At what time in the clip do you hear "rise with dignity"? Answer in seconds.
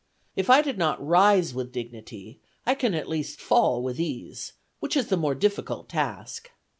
1.07-2.39